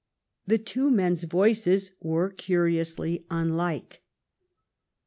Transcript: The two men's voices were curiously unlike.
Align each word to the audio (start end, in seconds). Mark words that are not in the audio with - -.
The 0.47 0.57
two 0.57 0.89
men's 0.89 1.25
voices 1.25 1.91
were 2.01 2.31
curiously 2.31 3.23
unlike. 3.29 4.01